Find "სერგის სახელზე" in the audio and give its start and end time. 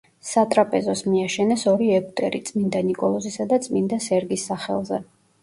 4.09-5.03